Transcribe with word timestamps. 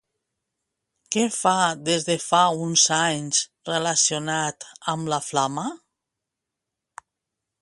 Què 1.15 1.25
fa 1.35 1.53
des 1.89 2.07
de 2.07 2.15
fa 2.23 2.41
uns 2.69 2.87
anys 3.01 3.45
relacionat 3.71 4.69
amb 4.95 5.15
la 5.15 5.25
Flama? 5.31 5.71